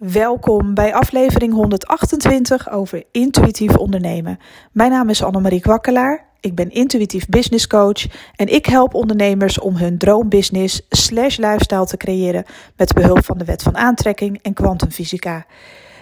[0.00, 4.38] Welkom bij aflevering 128 over intuïtief ondernemen.
[4.72, 6.24] Mijn naam is Annemarie Kwakkelaar.
[6.40, 11.96] Ik ben intuïtief business coach en ik help ondernemers om hun droombusiness slash lifestyle te
[11.96, 12.44] creëren
[12.76, 15.46] met behulp van de wet van aantrekking en kwantumfysica.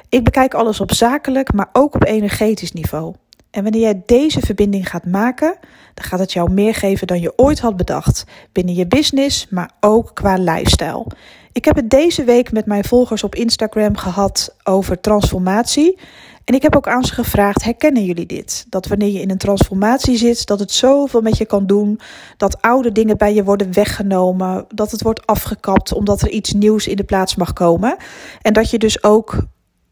[0.08, 3.14] Ik bekijk alles op zakelijk, maar ook op energetisch niveau.
[3.50, 5.56] En wanneer jij deze verbinding gaat maken,
[5.94, 8.24] dan gaat het jou meer geven dan je ooit had bedacht.
[8.52, 11.06] Binnen je business, maar ook qua lifestyle.
[11.52, 15.98] Ik heb het deze week met mijn volgers op Instagram gehad over transformatie.
[16.44, 18.66] En ik heb ook aan ze gevraagd: herkennen jullie dit?
[18.68, 22.00] Dat wanneer je in een transformatie zit, dat het zoveel met je kan doen.
[22.36, 24.66] Dat oude dingen bij je worden weggenomen.
[24.74, 27.96] Dat het wordt afgekapt omdat er iets nieuws in de plaats mag komen.
[28.42, 29.36] En dat je dus ook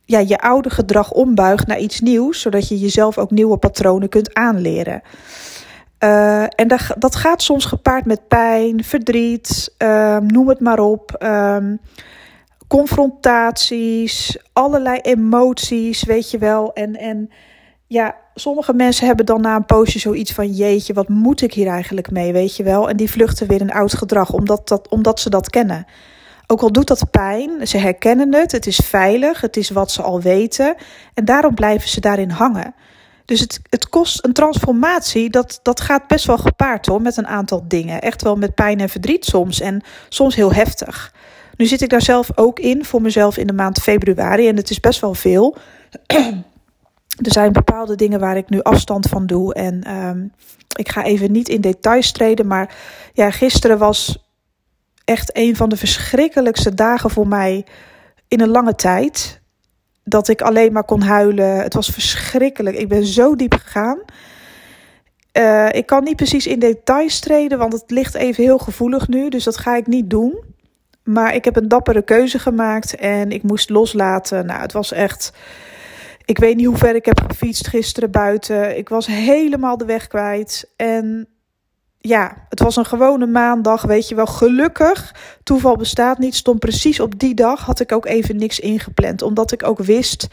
[0.06, 4.34] ja, je oude gedrag ombuigt naar iets nieuws, zodat je jezelf ook nieuwe patronen kunt
[4.34, 5.02] aanleren.
[6.00, 11.16] Uh, en dat, dat gaat soms gepaard met pijn, verdriet, uh, noem het maar op.
[11.22, 11.56] Uh,
[12.68, 16.72] confrontaties, allerlei emoties, weet je wel.
[16.72, 17.30] En, en
[17.86, 21.68] ja, sommige mensen hebben dan na een poosje zoiets van: jeetje, wat moet ik hier
[21.68, 22.88] eigenlijk mee, weet je wel?
[22.88, 25.86] En die vluchten weer een oud gedrag, omdat, dat, omdat ze dat kennen.
[26.46, 30.02] Ook al doet dat pijn, ze herkennen het, het is veilig, het is wat ze
[30.02, 30.74] al weten.
[31.14, 32.74] En daarom blijven ze daarin hangen.
[33.24, 37.26] Dus het, het kost een transformatie, dat, dat gaat best wel gepaard hoor, met een
[37.26, 38.00] aantal dingen.
[38.00, 41.14] Echt wel met pijn en verdriet soms en soms heel heftig.
[41.56, 44.70] Nu zit ik daar zelf ook in, voor mezelf in de maand februari en het
[44.70, 45.56] is best wel veel.
[47.26, 50.32] er zijn bepaalde dingen waar ik nu afstand van doe en um,
[50.76, 52.74] ik ga even niet in details treden, maar
[53.12, 54.25] ja, gisteren was
[55.06, 57.64] echt een van de verschrikkelijkste dagen voor mij
[58.28, 59.40] in een lange tijd.
[60.04, 61.56] Dat ik alleen maar kon huilen.
[61.56, 62.76] Het was verschrikkelijk.
[62.76, 63.98] Ik ben zo diep gegaan.
[65.32, 69.28] Uh, ik kan niet precies in details treden, want het ligt even heel gevoelig nu.
[69.28, 70.44] Dus dat ga ik niet doen.
[71.04, 74.46] Maar ik heb een dappere keuze gemaakt en ik moest loslaten.
[74.46, 75.32] Nou, het was echt.
[76.24, 78.76] Ik weet niet hoe ver ik heb gefietst gisteren buiten.
[78.76, 80.72] Ik was helemaal de weg kwijt.
[80.76, 81.28] En
[82.06, 84.26] ja, het was een gewone maandag, weet je wel.
[84.26, 89.22] Gelukkig, toeval bestaat niet, stond precies op die dag, had ik ook even niks ingepland.
[89.22, 90.28] Omdat ik ook wist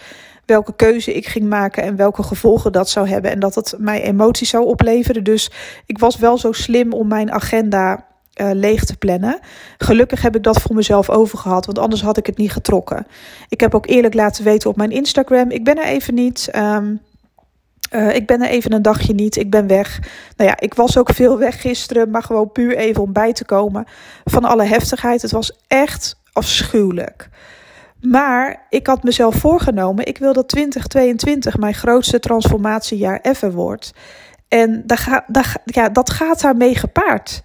[0.46, 3.32] welke keuze ik ging maken en welke gevolgen dat zou hebben.
[3.32, 5.24] En dat het mij emoties zou opleveren.
[5.24, 5.52] Dus
[5.86, 8.06] ik was wel zo slim om mijn agenda
[8.42, 9.40] uh, leeg te plannen.
[9.78, 13.08] Gelukkig heb ik dat voor mezelf overgehad, want anders had ik het niet getrokken.
[13.50, 16.50] Ik heb ook eerlijk laten weten op mijn Instagram, ik ben er even niet...
[16.56, 17.02] Um,
[17.96, 20.00] uh, ik ben er even een dagje niet, ik ben weg.
[20.38, 23.46] Nou ja, ik was ook veel weg gisteren, maar gewoon puur even om bij te
[23.46, 23.86] komen
[24.24, 25.22] van alle heftigheid.
[25.22, 27.30] Het was echt afschuwelijk.
[28.02, 33.94] Maar ik had mezelf voorgenomen, ik wil dat 2022 mijn grootste transformatiejaar ever wordt.
[34.48, 37.44] En daar ga, daar, ja, dat gaat daarmee gepaard.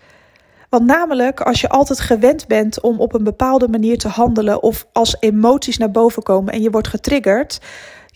[0.68, 4.86] Want namelijk, als je altijd gewend bent om op een bepaalde manier te handelen of
[4.92, 7.60] als emoties naar boven komen en je wordt getriggerd,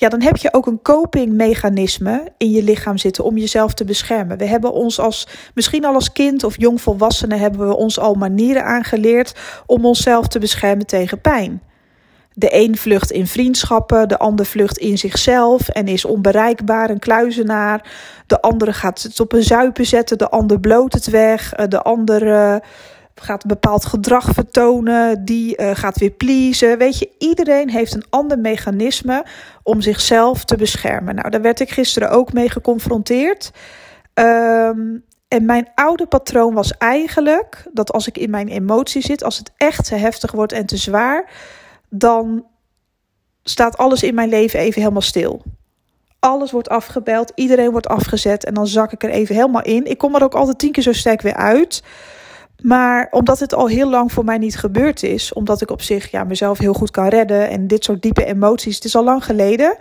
[0.02, 4.38] ja, dan heb je ook een copingmechanisme in je lichaam zitten om jezelf te beschermen.
[4.38, 8.64] We hebben ons als, misschien al als kind of jongvolwassenen, hebben we ons al manieren
[8.64, 9.34] aangeleerd
[9.66, 11.62] om onszelf te beschermen tegen pijn.
[12.34, 17.90] De een vlucht in vriendschappen, de ander vlucht in zichzelf en is onbereikbaar, een kluizenaar.
[18.26, 21.82] De andere gaat het op een zuipen zetten, de ander bloot het weg, eh, de
[21.82, 22.62] andere
[23.22, 26.78] gaat bepaald gedrag vertonen, die uh, gaat weer pleasen.
[26.78, 29.24] Weet je, iedereen heeft een ander mechanisme
[29.62, 31.14] om zichzelf te beschermen.
[31.14, 33.50] Nou, daar werd ik gisteren ook mee geconfronteerd.
[34.14, 39.38] Um, en mijn oude patroon was eigenlijk dat als ik in mijn emotie zit, als
[39.38, 41.30] het echt te heftig wordt en te zwaar,
[41.88, 42.44] dan
[43.42, 45.42] staat alles in mijn leven even helemaal stil.
[46.18, 49.86] Alles wordt afgebeld, iedereen wordt afgezet en dan zak ik er even helemaal in.
[49.86, 51.82] Ik kom er ook altijd tien keer zo sterk weer uit.
[52.62, 56.10] Maar omdat het al heel lang voor mij niet gebeurd is, omdat ik op zich
[56.10, 59.24] ja, mezelf heel goed kan redden en dit soort diepe emoties, het is al lang
[59.24, 59.76] geleden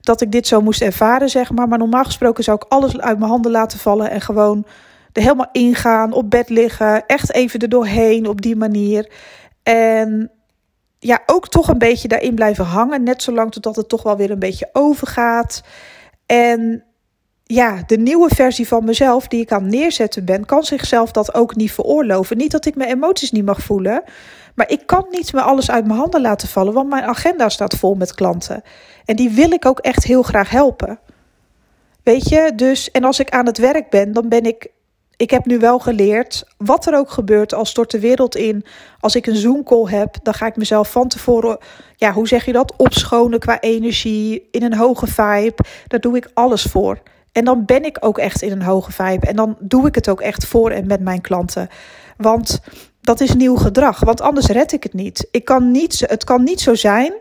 [0.00, 1.68] dat ik dit zo moest ervaren, zeg maar.
[1.68, 4.66] Maar normaal gesproken zou ik alles uit mijn handen laten vallen en gewoon
[5.12, 9.10] er helemaal ingaan, op bed liggen, echt even er doorheen op die manier.
[9.62, 10.30] En
[10.98, 14.30] ja, ook toch een beetje daarin blijven hangen, net zolang totdat het toch wel weer
[14.30, 15.62] een beetje overgaat.
[16.26, 16.84] En
[17.46, 21.56] ja, de nieuwe versie van mezelf die ik aan neerzetten ben, kan zichzelf dat ook
[21.56, 22.36] niet veroorloven.
[22.36, 24.02] Niet dat ik mijn emoties niet mag voelen,
[24.54, 27.76] maar ik kan niet meer alles uit mijn handen laten vallen, want mijn agenda staat
[27.76, 28.62] vol met klanten.
[29.04, 30.98] En die wil ik ook echt heel graag helpen.
[32.02, 34.72] Weet je, dus en als ik aan het werk ben, dan ben ik.
[35.16, 38.64] Ik heb nu wel geleerd, wat er ook gebeurt, als stort de wereld in.
[39.00, 41.58] Als ik een Zoom-call heb, dan ga ik mezelf van tevoren,
[41.96, 42.76] ja, hoe zeg je dat?
[42.76, 45.64] Opschonen qua energie, in een hoge vibe.
[45.86, 47.02] Daar doe ik alles voor.
[47.34, 49.26] En dan ben ik ook echt in een hoge vibe.
[49.26, 51.68] En dan doe ik het ook echt voor en met mijn klanten.
[52.16, 52.60] Want
[53.00, 54.00] dat is nieuw gedrag.
[54.00, 55.28] Want anders red ik het niet.
[55.30, 57.12] Ik kan niet het kan niet zo zijn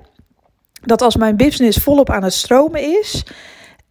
[0.82, 3.26] dat als mijn business volop aan het stromen is.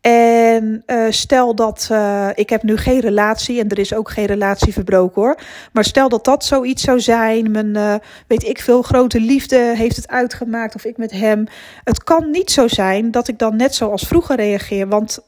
[0.01, 4.27] En uh, stel dat uh, ik heb nu geen relatie en er is ook geen
[4.27, 5.39] relatie verbroken hoor.
[5.73, 7.51] Maar stel dat dat zoiets zou zijn.
[7.51, 7.95] Mijn uh,
[8.27, 11.47] weet ik veel grote liefde heeft het uitgemaakt of ik met hem.
[11.85, 14.89] Het kan niet zo zijn dat ik dan net zoals vroeger reageer.
[14.89, 15.21] Want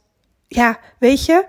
[0.55, 1.45] ja, weet je,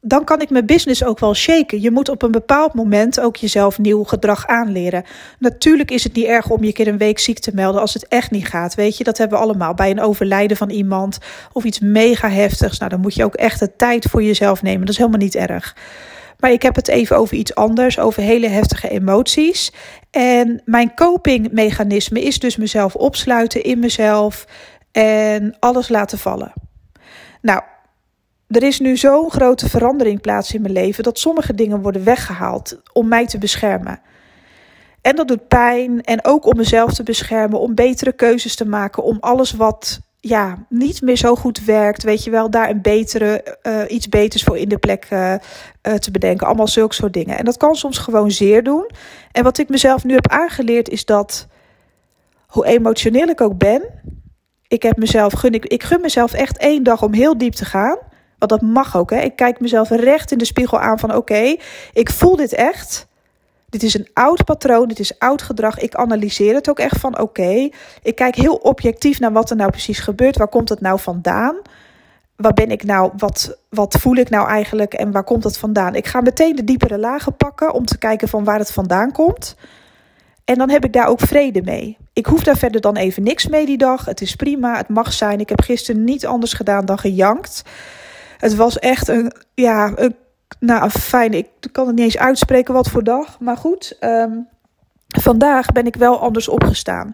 [0.00, 1.80] dan kan ik mijn business ook wel shaken.
[1.80, 5.04] Je moet op een bepaald moment ook jezelf nieuw gedrag aanleren.
[5.38, 8.08] Natuurlijk is het niet erg om je keer een week ziek te melden als het
[8.08, 8.74] echt niet gaat.
[8.74, 9.74] Weet je, dat hebben we allemaal.
[9.74, 11.18] Bij een overlijden van iemand
[11.52, 12.78] of iets mega heftigs.
[12.78, 14.80] Nou, dan moet je ook echt de tijd voor jezelf nemen.
[14.80, 15.76] Dat is helemaal niet erg.
[16.38, 19.72] Maar ik heb het even over iets anders, over hele heftige emoties.
[20.10, 24.46] En mijn copingmechanisme is dus mezelf opsluiten in mezelf
[24.92, 26.52] en alles laten vallen.
[27.40, 27.62] Nou,
[28.52, 32.80] er is nu zo'n grote verandering plaats in mijn leven dat sommige dingen worden weggehaald
[32.92, 34.00] om mij te beschermen.
[35.00, 39.02] En dat doet pijn en ook om mezelf te beschermen, om betere keuzes te maken,
[39.02, 43.56] om alles wat ja, niet meer zo goed werkt, weet je wel, daar een betere,
[43.62, 46.46] uh, iets beters voor in de plek uh, uh, te bedenken.
[46.46, 47.38] Allemaal zulke soort dingen.
[47.38, 48.90] En dat kan soms gewoon zeer doen.
[49.32, 51.46] En wat ik mezelf nu heb aangeleerd is dat,
[52.46, 53.82] hoe emotioneel ik ook ben,
[54.68, 57.64] ik heb mezelf gun, ik, ik gun mezelf echt één dag om heel diep te
[57.64, 57.98] gaan.
[58.42, 59.10] Want dat mag ook.
[59.10, 59.20] Hè?
[59.20, 61.56] Ik kijk mezelf recht in de spiegel aan van oké,
[61.92, 63.06] ik voel dit echt.
[63.68, 65.78] Dit is een oud patroon, dit is oud gedrag.
[65.78, 67.68] Ik analyseer het ook echt van oké.
[68.02, 70.36] Ik kijk heel objectief naar wat er nou precies gebeurt.
[70.36, 71.56] Waar komt het nou vandaan?
[72.36, 73.12] Waar ben ik nou?
[73.16, 74.94] Wat, wat voel ik nou eigenlijk?
[74.94, 75.94] En waar komt het vandaan?
[75.94, 79.56] Ik ga meteen de diepere lagen pakken om te kijken van waar het vandaan komt.
[80.44, 81.96] En dan heb ik daar ook vrede mee.
[82.12, 84.04] Ik hoef daar verder dan even niks mee die dag.
[84.04, 85.40] Het is prima, het mag zijn.
[85.40, 87.62] Ik heb gisteren niet anders gedaan dan gejankt.
[88.42, 90.16] Het was echt een, ja, een,
[90.58, 91.32] nou fijn.
[91.32, 93.40] Ik kan het niet eens uitspreken wat voor dag.
[93.40, 94.48] Maar goed, um,
[95.08, 97.12] vandaag ben ik wel anders opgestaan.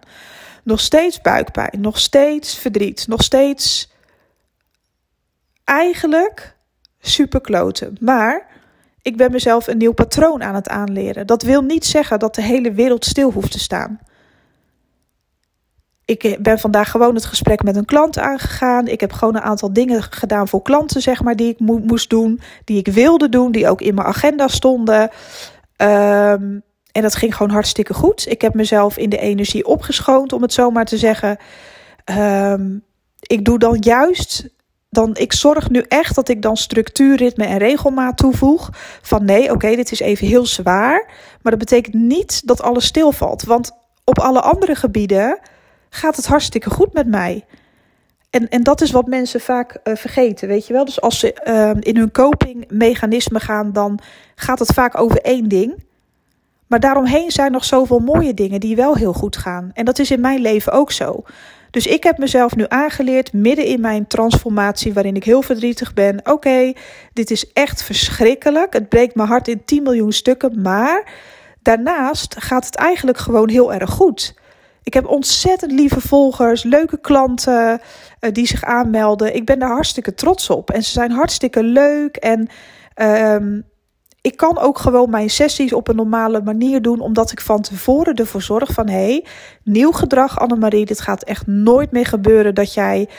[0.63, 3.91] Nog steeds buikpijn, nog steeds verdriet, nog steeds
[5.63, 6.55] eigenlijk
[6.99, 7.97] super kloten.
[7.99, 8.45] Maar
[9.01, 11.27] ik ben mezelf een nieuw patroon aan het aanleren.
[11.27, 13.99] Dat wil niet zeggen dat de hele wereld stil hoeft te staan
[16.09, 18.87] ik ben vandaag gewoon het gesprek met een klant aangegaan.
[18.87, 22.09] Ik heb gewoon een aantal dingen gedaan voor klanten, zeg maar, die ik mo moest
[22.09, 25.01] doen, die ik wilde doen, die ook in mijn agenda stonden.
[25.01, 28.25] Um, en dat ging gewoon hartstikke goed.
[28.29, 31.37] Ik heb mezelf in de energie opgeschoond, om het zo maar te zeggen.
[32.19, 32.83] Um,
[33.19, 34.49] ik doe dan juist
[34.89, 38.69] dan ik zorg nu echt dat ik dan structuur, ritme en regelmaat toevoeg.
[39.01, 41.05] Van nee, oké, dit is even heel zwaar.
[41.41, 43.43] Maar dat betekent niet dat alles stilvalt.
[43.43, 43.71] Want
[44.03, 45.39] op alle andere gebieden
[45.89, 47.45] gaat het hartstikke goed met mij.
[48.29, 50.85] En, en dat is wat mensen vaak uh, vergeten, weet je wel.
[50.85, 53.99] Dus als ze uh, in hun copingmechanisme gaan, dan
[54.35, 55.83] gaat het vaak over één ding.
[56.67, 59.71] Maar daaromheen zijn nog zoveel mooie dingen die wel heel goed gaan.
[59.73, 61.23] En dat is in mijn leven ook zo.
[61.71, 66.19] Dus ik heb mezelf nu aangeleerd, midden in mijn transformatie, waarin ik heel verdrietig ben.
[66.23, 66.73] Oké,
[67.13, 68.73] dit is echt verschrikkelijk.
[68.73, 70.61] Het breekt mijn hart in 10 miljoen stukken.
[70.61, 71.11] Maar
[71.61, 74.33] daarnaast gaat het eigenlijk gewoon heel erg goed.
[74.89, 77.81] Ik heb ontzettend lieve volgers, leuke klanten
[78.19, 79.35] uh, die zich aanmelden.
[79.35, 80.71] Ik ben daar hartstikke trots op.
[80.71, 82.15] En ze zijn hartstikke leuk.
[82.15, 82.47] En
[83.33, 83.63] um,
[84.21, 88.15] ik kan ook gewoon mijn sessies op een normale manier doen, omdat ik van tevoren
[88.15, 89.25] ervoor zorg van hé, hey,
[89.63, 90.85] nieuw gedrag, Annemarie.
[90.85, 93.09] Dit gaat echt nooit meer gebeuren dat jij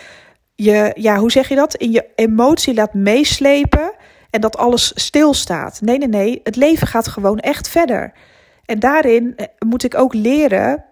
[0.54, 1.74] je, ja, hoe zeg je dat?
[1.74, 3.92] In je emotie laat meeslepen
[4.30, 5.80] en dat alles stilstaat.
[5.80, 6.40] Nee, nee, nee.
[6.42, 8.12] Het leven gaat gewoon echt verder.
[8.64, 10.84] En daarin eh, moet ik ook leren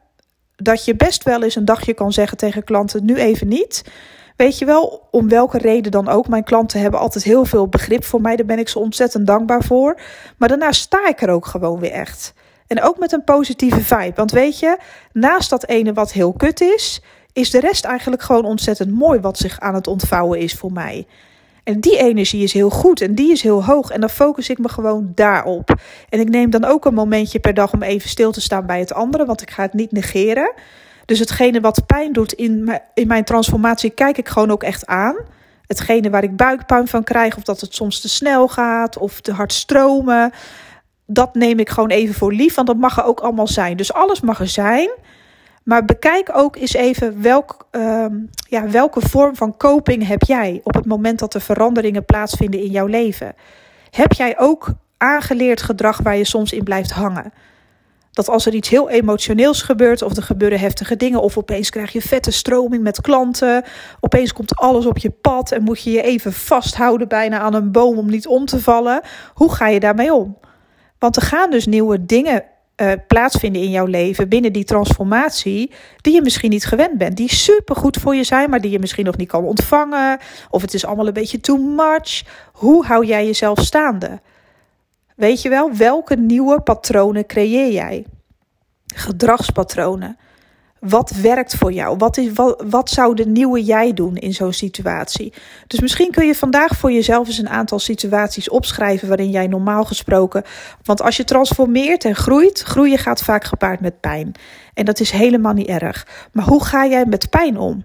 [0.62, 3.84] dat je best wel eens een dagje kan zeggen tegen klanten: nu even niet.
[4.36, 6.28] Weet je wel, om welke reden dan ook.
[6.28, 8.36] Mijn klanten hebben altijd heel veel begrip voor mij.
[8.36, 10.00] Daar ben ik ze ontzettend dankbaar voor.
[10.36, 12.34] Maar daarna sta ik er ook gewoon weer echt.
[12.66, 14.12] En ook met een positieve vibe.
[14.14, 14.78] Want weet je,
[15.12, 19.38] naast dat ene wat heel kut is, is de rest eigenlijk gewoon ontzettend mooi wat
[19.38, 21.06] zich aan het ontvouwen is voor mij.
[21.68, 23.90] En die energie is heel goed en die is heel hoog.
[23.90, 25.74] En dan focus ik me gewoon daarop.
[26.08, 28.78] En ik neem dan ook een momentje per dag om even stil te staan bij
[28.78, 30.52] het andere, want ik ga het niet negeren.
[31.04, 34.86] Dus hetgene wat pijn doet in mijn, in mijn transformatie, kijk ik gewoon ook echt
[34.86, 35.16] aan.
[35.66, 39.32] Hetgene waar ik buikpijn van krijg, of dat het soms te snel gaat of te
[39.32, 40.32] hard stromen,
[41.06, 43.76] dat neem ik gewoon even voor lief, want dat mag er ook allemaal zijn.
[43.76, 44.90] Dus alles mag er zijn.
[45.68, 48.06] Maar bekijk ook eens even welk, uh,
[48.48, 52.70] ja, welke vorm van coping heb jij op het moment dat er veranderingen plaatsvinden in
[52.70, 53.34] jouw leven.
[53.90, 57.32] Heb jij ook aangeleerd gedrag waar je soms in blijft hangen?
[58.12, 61.92] Dat als er iets heel emotioneels gebeurt, of er gebeuren heftige dingen, of opeens krijg
[61.92, 63.64] je vette stroming met klanten,
[64.00, 67.72] opeens komt alles op je pad en moet je je even vasthouden bijna aan een
[67.72, 69.00] boom om niet om te vallen.
[69.34, 70.38] Hoe ga je daarmee om?
[70.98, 72.44] Want er gaan dus nieuwe dingen
[72.80, 77.32] uh, plaatsvinden in jouw leven binnen die transformatie, die je misschien niet gewend bent, die
[77.34, 80.18] super goed voor je zijn, maar die je misschien nog niet kan ontvangen,
[80.50, 82.24] of het is allemaal een beetje too much.
[82.52, 84.20] Hoe hou jij jezelf staande?
[85.16, 88.06] Weet je wel, welke nieuwe patronen creëer jij?
[88.94, 90.18] Gedragspatronen.
[90.80, 91.96] Wat werkt voor jou?
[91.96, 92.30] Wat, is,
[92.68, 95.32] wat, zou de nieuwe jij doen in zo'n situatie?
[95.66, 99.84] Dus misschien kun je vandaag voor jezelf eens een aantal situaties opschrijven waarin jij normaal
[99.84, 100.42] gesproken.
[100.82, 104.32] Want als je transformeert en groeit, groeien gaat vaak gepaard met pijn.
[104.74, 106.06] En dat is helemaal niet erg.
[106.32, 107.84] Maar hoe ga jij met pijn om?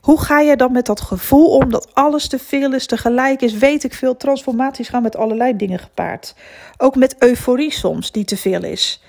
[0.00, 3.54] Hoe ga jij dan met dat gevoel om dat alles te veel is, tegelijk is?
[3.54, 6.34] Weet ik veel, transformaties gaan met allerlei dingen gepaard.
[6.76, 9.02] Ook met euforie soms, die te veel is.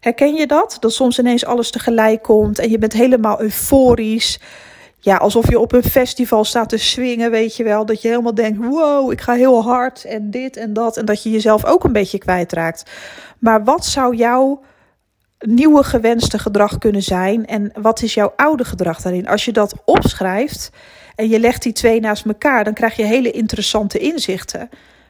[0.00, 0.76] Herken je dat?
[0.80, 4.40] Dat soms ineens alles tegelijk komt en je bent helemaal euforisch.
[5.00, 7.86] Ja, alsof je op een festival staat te swingen, weet je wel.
[7.86, 10.96] Dat je helemaal denkt, wow, ik ga heel hard en dit en dat.
[10.96, 12.90] En dat je jezelf ook een beetje kwijtraakt.
[13.38, 14.62] Maar wat zou jouw
[15.38, 17.46] nieuwe gewenste gedrag kunnen zijn?
[17.46, 19.28] En wat is jouw oude gedrag daarin?
[19.28, 20.70] Als je dat opschrijft
[21.14, 24.68] en je legt die twee naast elkaar, dan krijg je hele interessante inzichten.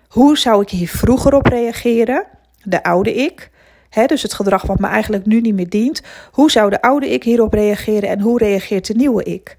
[0.09, 2.25] Hoe zou ik hier vroeger op reageren?
[2.62, 3.50] De oude ik
[3.90, 6.02] dus het gedrag wat me eigenlijk nu niet meer dient.
[6.33, 9.57] Hoe zou de oude ik hierop reageren en hoe reageert de nieuwe ik?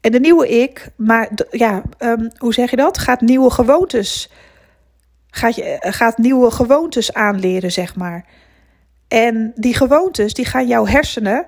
[0.00, 2.98] En de nieuwe ik, maar ja, um, hoe zeg je dat?
[2.98, 4.30] Gaat nieuwe gewoontes,
[5.30, 8.24] gaat, je, eh, gaat nieuwe gewoontes aanleren, zeg maar.
[9.08, 11.46] En die gewoontes, die gaan jouw hersenen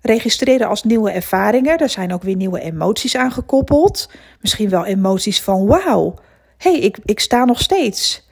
[0.00, 1.78] registreren als nieuwe ervaringen.
[1.78, 4.10] Er zijn ook weer nieuwe emoties aangekoppeld.
[4.40, 6.14] Misschien wel emoties van wauw,
[6.56, 8.28] hey, ik, ik sta nog steeds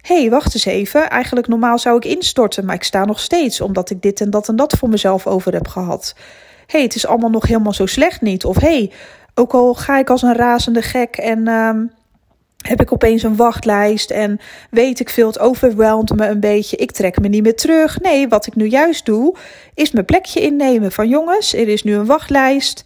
[0.00, 1.10] hey, wacht eens even.
[1.10, 4.48] Eigenlijk normaal zou ik instorten, maar ik sta nog steeds omdat ik dit en dat
[4.48, 6.14] en dat voor mezelf over heb gehad.
[6.66, 8.44] hey, het is allemaal nog helemaal zo slecht niet.
[8.44, 8.92] Of hey,
[9.34, 11.70] ook al ga ik als een razende gek en uh,
[12.66, 14.40] heb ik opeens een wachtlijst en
[14.70, 16.76] weet ik veel, het overweldt me een beetje.
[16.76, 18.00] Ik trek me niet meer terug.
[18.00, 19.36] Nee, wat ik nu juist doe,
[19.74, 22.84] is mijn plekje innemen van jongens, er is nu een wachtlijst.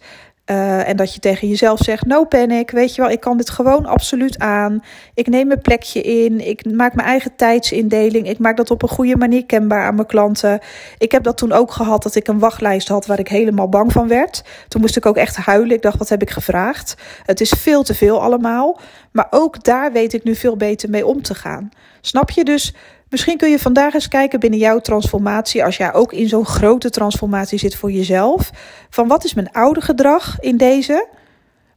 [0.51, 3.49] Uh, en dat je tegen jezelf zegt: No panic, weet je wel, ik kan dit
[3.49, 4.83] gewoon absoluut aan.
[5.13, 6.47] Ik neem mijn plekje in.
[6.47, 8.29] Ik maak mijn eigen tijdsindeling.
[8.29, 10.59] Ik maak dat op een goede manier kenbaar aan mijn klanten.
[10.97, 13.91] Ik heb dat toen ook gehad dat ik een wachtlijst had waar ik helemaal bang
[13.91, 14.43] van werd.
[14.67, 15.75] Toen moest ik ook echt huilen.
[15.75, 16.95] Ik dacht: Wat heb ik gevraagd?
[17.25, 18.79] Het is veel te veel allemaal.
[19.13, 21.69] Maar ook daar weet ik nu veel beter mee om te gaan.
[22.01, 22.73] Snap je dus?
[23.09, 26.89] Misschien kun je vandaag eens kijken binnen jouw transformatie, als jij ook in zo'n grote
[26.89, 28.51] transformatie zit voor jezelf,
[28.89, 31.07] van wat is mijn oude gedrag in deze?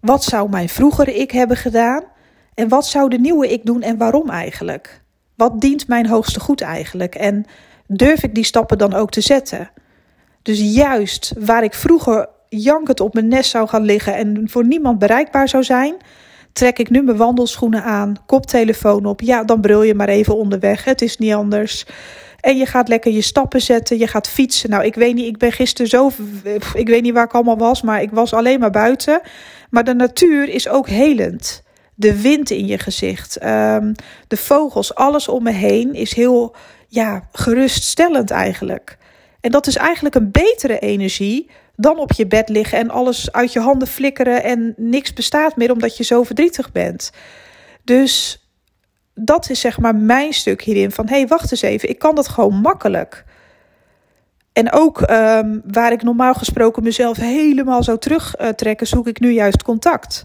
[0.01, 2.03] Wat zou mijn vroegere ik hebben gedaan?
[2.55, 5.01] En wat zou de nieuwe ik doen en waarom eigenlijk?
[5.35, 7.15] Wat dient mijn hoogste goed eigenlijk?
[7.15, 7.47] En
[7.87, 9.71] durf ik die stappen dan ook te zetten?
[10.43, 14.99] Dus juist waar ik vroeger jankend op mijn nest zou gaan liggen en voor niemand
[14.99, 15.95] bereikbaar zou zijn,
[16.57, 19.21] trek ik nu mijn wandelschoenen aan, koptelefoon op.
[19.21, 20.85] Ja, dan brul je maar even onderweg.
[20.85, 21.87] Het is niet anders.
[22.41, 23.99] En je gaat lekker je stappen zetten.
[23.99, 24.71] Je gaat fietsen.
[24.71, 26.11] Nou, ik weet niet, ik ben gisteren zo.
[26.75, 29.21] Ik weet niet waar ik allemaal was, maar ik was alleen maar buiten.
[29.71, 31.63] Maar de natuur is ook helend.
[31.95, 33.95] De wind in je gezicht, um,
[34.29, 36.55] de vogels, alles om me heen is heel
[36.89, 38.99] ja, geruststellend eigenlijk.
[39.41, 43.53] En dat is eigenlijk een betere energie dan op je bed liggen en alles uit
[43.53, 47.11] je handen flikkeren en niks bestaat meer omdat je zo verdrietig bent.
[47.85, 48.45] Dus
[49.15, 52.15] dat is zeg maar mijn stuk hierin van hé, hey, wacht eens even, ik kan
[52.15, 53.25] dat gewoon makkelijk.
[54.53, 59.63] En ook um, waar ik normaal gesproken mezelf helemaal zou terugtrekken, zoek ik nu juist
[59.63, 60.25] contact.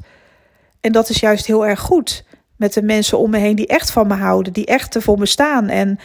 [0.82, 3.92] En dat is juist heel erg goed met de mensen om me heen die echt
[3.92, 6.00] van me houden, die echt er voor me staan en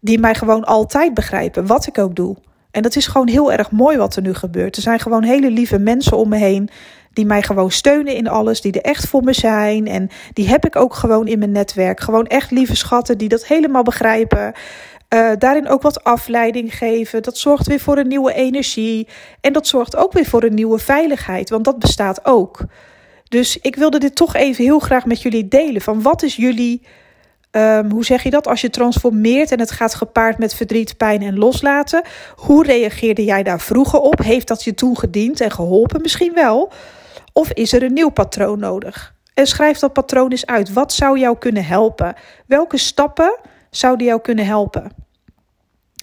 [0.00, 2.36] die mij gewoon altijd begrijpen, wat ik ook doe.
[2.76, 4.76] En dat is gewoon heel erg mooi wat er nu gebeurt.
[4.76, 6.68] Er zijn gewoon hele lieve mensen om me heen
[7.12, 9.86] die mij gewoon steunen in alles, die er echt voor me zijn.
[9.86, 12.00] En die heb ik ook gewoon in mijn netwerk.
[12.00, 14.52] Gewoon echt lieve schatten die dat helemaal begrijpen.
[15.14, 17.22] Uh, daarin ook wat afleiding geven.
[17.22, 19.08] Dat zorgt weer voor een nieuwe energie.
[19.40, 22.60] En dat zorgt ook weer voor een nieuwe veiligheid, want dat bestaat ook.
[23.28, 25.82] Dus ik wilde dit toch even heel graag met jullie delen.
[25.82, 26.82] Van wat is jullie
[27.56, 28.46] Um, hoe zeg je dat?
[28.46, 32.02] Als je transformeert en het gaat gepaard met verdriet, pijn en loslaten.
[32.34, 34.18] Hoe reageerde jij daar vroeger op?
[34.18, 36.02] Heeft dat je toen gediend en geholpen?
[36.02, 36.72] Misschien wel.
[37.32, 39.14] Of is er een nieuw patroon nodig?
[39.34, 40.72] En schrijf dat patroon eens uit.
[40.72, 42.14] Wat zou jou kunnen helpen?
[42.46, 43.38] Welke stappen
[43.70, 44.92] zouden jou kunnen helpen?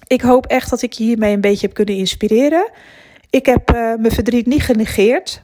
[0.08, 2.72] Ik hoop echt dat ik je hiermee een beetje heb kunnen inspireren.
[3.30, 5.44] Ik heb uh, mijn verdriet niet genegeerd.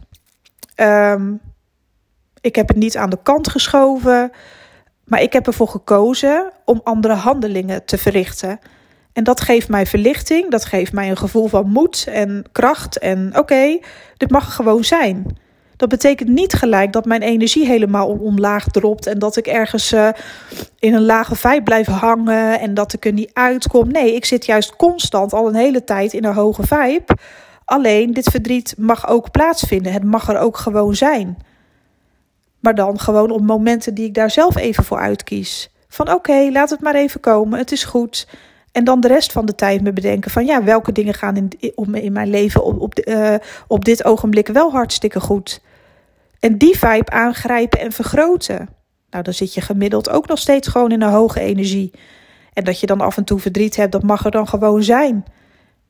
[0.75, 1.41] Um,
[2.41, 4.31] ik heb het niet aan de kant geschoven.
[5.09, 8.59] Maar ik heb ervoor gekozen om andere handelingen te verrichten.
[9.13, 12.97] En dat geeft mij verlichting, dat geeft mij een gevoel van moed en kracht.
[12.97, 13.79] En oké,
[14.17, 15.37] dit mag gewoon zijn.
[15.75, 20.09] Dat betekent niet gelijk dat mijn energie helemaal omlaag dropt en dat ik ergens uh,
[20.79, 23.91] in een lage vibe blijf hangen en dat ik er niet uitkom.
[23.91, 27.17] Nee, ik zit juist constant al een hele tijd in een hoge vibe.
[27.65, 29.93] Alleen dit verdriet mag ook plaatsvinden.
[29.93, 31.37] Het mag er ook gewoon zijn.
[32.59, 35.71] Maar dan gewoon op momenten die ik daar zelf even voor uitkies.
[35.87, 38.27] Van oké, laat het maar even komen, het is goed.
[38.71, 41.49] En dan de rest van de tijd me bedenken van ja, welke dingen gaan in,
[41.93, 43.35] in mijn leven op, op, uh,
[43.67, 45.61] op dit ogenblik wel hartstikke goed.
[46.39, 48.69] En die vibe aangrijpen en vergroten.
[49.09, 51.91] Nou, dan zit je gemiddeld ook nog steeds gewoon in een hoge energie.
[52.53, 55.25] En dat je dan af en toe verdriet hebt, dat mag er dan gewoon zijn.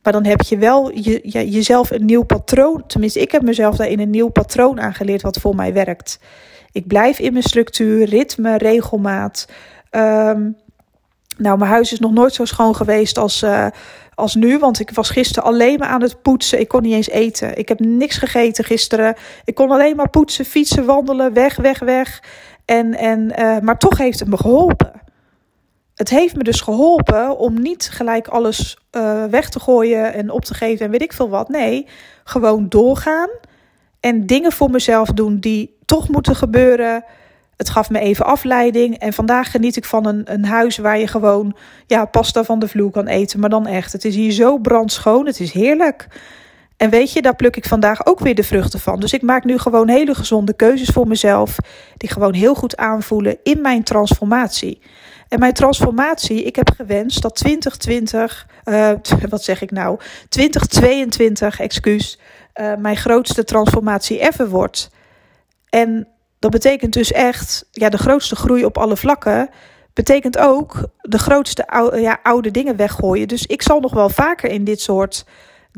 [0.03, 2.84] Maar dan heb je wel je, je, jezelf een nieuw patroon.
[2.88, 6.20] Tenminste, ik heb mezelf daarin een nieuw patroon aangeleerd wat voor mij werkt.
[6.72, 9.48] Ik blijf in mijn structuur, ritme, regelmaat.
[9.91, 10.58] Um,
[11.38, 13.68] nou, mijn huis is nog nooit zo schoon geweest als, uh,
[14.15, 14.60] als nu.
[14.60, 16.60] Want ik was gisteren alleen maar aan het poetsen.
[16.60, 17.58] Ik kon niet eens eten.
[17.58, 19.15] Ik heb niks gegeten gisteren.
[19.44, 22.24] Ik kon alleen maar poetsen, fietsen, wandelen, weg, weg, weg.
[22.65, 24.91] En, en, uh, maar toch heeft het me geholpen.
[26.00, 30.46] Het heeft me dus geholpen om niet gelijk alles uh, weg te gooien en op
[30.46, 31.50] te geven en weet ik veel wat.
[31.50, 31.88] Nee,
[32.24, 33.29] gewoon doorgaan
[34.00, 37.03] en dingen voor mezelf doen die toch moeten gebeuren.
[37.58, 38.98] Het gaf me even afleiding.
[38.98, 42.68] En vandaag geniet ik van een, een huis waar je gewoon ja, pasta van de
[42.68, 43.39] vloer kan eten.
[43.39, 43.91] Maar dan echt.
[43.91, 45.25] Het is hier zo brandschoon.
[45.25, 46.08] Het is heerlijk.
[46.77, 49.00] En weet je, daar pluk ik vandaag ook weer de vruchten van.
[49.00, 51.56] Dus ik maak nu gewoon hele gezonde keuzes voor mezelf.
[51.98, 54.82] Die gewoon heel goed aanvoelen in mijn transformatie.
[55.29, 58.91] En mijn transformatie, ik heb gewenst dat 2020, uh,
[59.29, 62.19] wat zeg ik nou, 2022, excuus,
[62.55, 64.89] uh, mijn grootste transformatie ever wordt.
[65.69, 66.07] En
[66.39, 69.50] dat betekent dus echt, ja, de grootste groei op alle vlakken.
[69.93, 73.27] Betekent ook de grootste ja, oude dingen weggooien.
[73.27, 75.25] Dus ik zal nog wel vaker in dit soort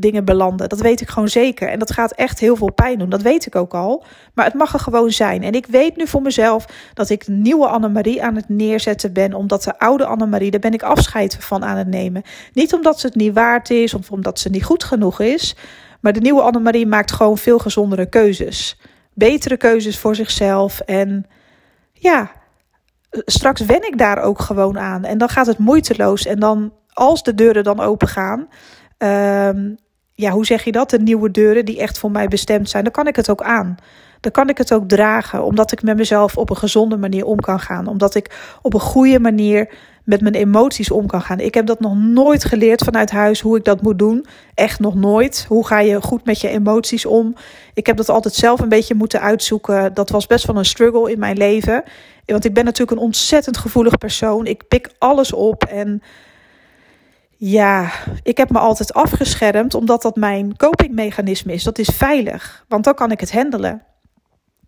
[0.02, 0.70] dingen belanden.
[0.70, 1.70] Dat weet ik gewoon zeker.
[1.70, 3.10] En dat gaat echt heel veel pijn doen.
[3.10, 4.04] Dat weet ik ook al.
[4.34, 5.44] Maar het mag er gewoon zijn.
[5.44, 9.34] En ik weet nu voor mezelf dat ik de nieuwe Annemarie aan het neerzetten ben.
[9.34, 12.22] Omdat de oude Annemarie, daar ben ik afscheid van aan het nemen.
[12.54, 15.56] Niet omdat ze het niet waard is of omdat ze niet goed genoeg is.
[16.00, 18.78] Maar de nieuwe Annemarie maakt gewoon veel gezondere keuzes
[19.14, 20.80] betere keuzes voor zichzelf.
[20.80, 21.26] En
[21.94, 22.32] ja,
[23.12, 25.04] straks wen ik daar ook gewoon aan.
[25.04, 26.26] En dan gaat het moeiteloos.
[26.26, 28.48] En dan, als de deuren dan open gaan.
[28.98, 29.78] Um,
[30.22, 30.90] ja, hoe zeg je dat?
[30.90, 32.84] De nieuwe deuren die echt voor mij bestemd zijn.
[32.84, 33.76] Dan kan ik het ook aan.
[34.20, 35.44] Dan kan ik het ook dragen.
[35.44, 37.88] Omdat ik met mezelf op een gezonde manier om kan gaan.
[37.88, 41.40] Omdat ik op een goede manier met mijn emoties om kan gaan.
[41.40, 44.26] Ik heb dat nog nooit geleerd vanuit huis hoe ik dat moet doen.
[44.54, 45.46] Echt nog nooit.
[45.48, 47.36] Hoe ga je goed met je emoties om?
[47.74, 49.94] Ik heb dat altijd zelf een beetje moeten uitzoeken.
[49.94, 51.84] Dat was best wel een struggle in mijn leven.
[52.26, 54.46] Want ik ben natuurlijk een ontzettend gevoelig persoon.
[54.46, 56.02] Ik pik alles op en
[57.44, 57.92] ja,
[58.24, 61.64] ik heb me altijd afgeschermd omdat dat mijn copingmechanisme is.
[61.64, 63.84] Dat is veilig, want dan kan ik het handelen.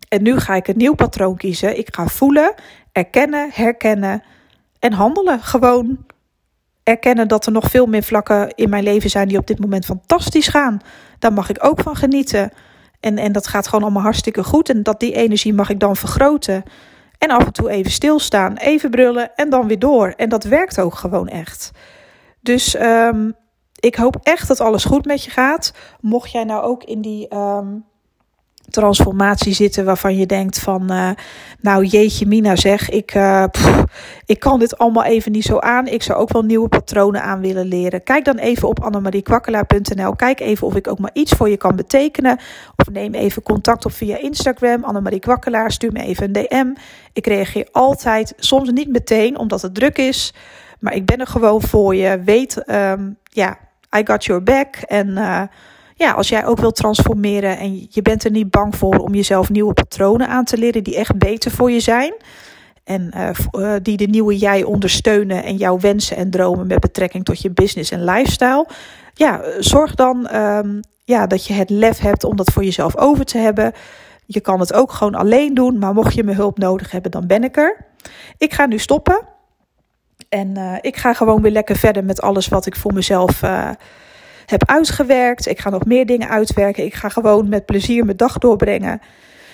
[0.08, 1.78] En nu ga ik een nieuw patroon kiezen.
[1.78, 2.54] Ik ga voelen,
[2.92, 4.22] erkennen, herkennen
[4.78, 5.40] en handelen.
[5.40, 6.06] Gewoon
[6.82, 9.84] erkennen dat er nog veel meer vlakken in mijn leven zijn die op dit moment
[9.84, 10.80] fantastisch gaan.
[11.18, 12.50] Daar mag ik ook van genieten.
[13.00, 14.68] En, en dat gaat gewoon allemaal hartstikke goed.
[14.68, 16.62] En dat die energie mag ik dan vergroten.
[17.18, 20.08] En af en toe even stilstaan, even brullen en dan weer door.
[20.16, 21.72] En dat werkt ook gewoon echt.
[22.44, 23.34] Dus um,
[23.80, 25.72] ik hoop echt dat alles goed met je gaat.
[26.00, 27.84] Mocht jij nou ook in die um,
[28.70, 31.10] transformatie zitten waarvan je denkt van, uh,
[31.60, 33.06] nou jeetje mina zeg, ik,
[33.50, 33.84] pff,
[34.26, 35.86] ik kan dit allemaal even niet zo aan.
[35.86, 38.02] Ik zou ook wel nieuwe patronen aan willen leren.
[38.02, 40.16] Kijk dan even op annemariekwakkelaar.nl.
[40.16, 42.38] Kijk even of ik ook maar iets voor je kan betekenen.
[42.76, 45.72] Of neem even contact op via Instagram, Annemarie Kwakkelaar.
[45.72, 46.80] Stuur me even een DM.
[47.12, 50.34] Ik reageer altijd, soms niet meteen omdat het druk is.
[50.84, 52.22] Maar ik ben er gewoon voor je.
[52.24, 53.58] Weet, um, ja,
[53.98, 54.76] I got your back.
[54.76, 55.42] En uh,
[55.94, 59.50] ja, als jij ook wilt transformeren en je bent er niet bang voor om jezelf
[59.50, 62.14] nieuwe patronen aan te leren die echt beter voor je zijn.
[62.84, 63.12] En
[63.52, 67.50] uh, die de nieuwe jij ondersteunen en jouw wensen en dromen met betrekking tot je
[67.50, 68.68] business en lifestyle.
[69.14, 73.24] Ja, zorg dan um, ja, dat je het lef hebt om dat voor jezelf over
[73.24, 73.72] te hebben.
[74.26, 77.26] Je kan het ook gewoon alleen doen, maar mocht je mijn hulp nodig hebben, dan
[77.26, 77.86] ben ik er.
[78.38, 79.32] Ik ga nu stoppen.
[80.34, 83.70] En uh, ik ga gewoon weer lekker verder met alles wat ik voor mezelf uh,
[84.46, 85.46] heb uitgewerkt.
[85.46, 86.84] Ik ga nog meer dingen uitwerken.
[86.84, 89.00] Ik ga gewoon met plezier mijn dag doorbrengen.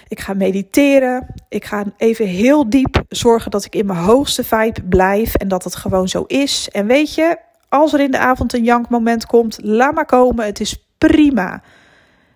[0.09, 1.27] Ik ga mediteren.
[1.49, 5.35] Ik ga even heel diep zorgen dat ik in mijn hoogste vibe blijf.
[5.35, 6.69] En dat het gewoon zo is.
[6.73, 7.37] En weet je,
[7.69, 10.45] als er in de avond een jankmoment komt, laat maar komen.
[10.45, 11.62] Het is prima.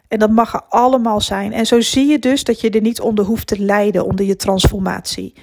[0.09, 1.53] En dat mag er allemaal zijn.
[1.53, 4.37] En zo zie je dus dat je er niet onder hoeft te lijden, onder je
[4.37, 5.35] transformatie.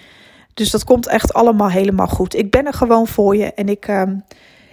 [0.53, 2.35] Dus dat komt echt allemaal helemaal goed.
[2.35, 4.03] Ik ben er gewoon voor je en ik, uh,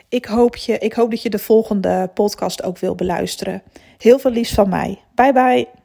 [0.08, 3.62] ik, hoop, je, ik hoop dat je de volgende podcast ook wil beluisteren.
[3.98, 4.98] Heel veel liefs van mij.
[5.14, 5.77] Bye bye.